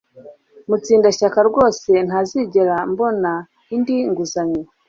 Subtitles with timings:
[0.69, 3.31] Mutsindashyaka rwose ntazigera mbona
[3.75, 4.61] indi nguzanyo